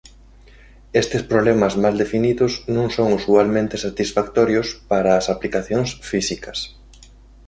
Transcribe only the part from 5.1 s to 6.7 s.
as aplicacións físicas.